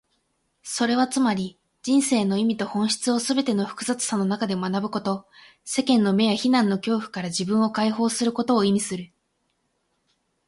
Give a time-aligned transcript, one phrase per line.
[0.63, 5.27] それはつまり、人生の意味と本質をすべての複雑さの中で学ぶこと、
[5.63, 9.11] 世間の目や非難の恐怖から自分を解放することを意味する。